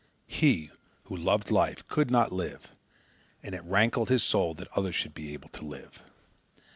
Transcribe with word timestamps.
He, 0.25 0.71
who 1.03 1.15
loved 1.15 1.51
life, 1.51 1.87
could 1.87 2.09
not 2.09 2.31
live, 2.31 2.69
and 3.43 3.53
it 3.53 3.63
rankled 3.63 4.09
his 4.09 4.23
soul 4.23 4.55
that 4.55 4.67
others 4.75 4.95
should 4.95 5.13
be 5.13 5.31
able 5.33 5.49
to 5.49 5.63
live. 5.63 6.01